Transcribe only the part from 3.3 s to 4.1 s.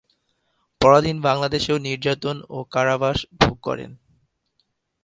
ভোগ করেন।